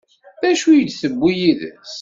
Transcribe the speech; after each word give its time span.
D 0.41 0.43
acu 0.49 0.69
i 0.71 0.81
d-tewwi 0.87 1.31
yid-s? 1.39 1.89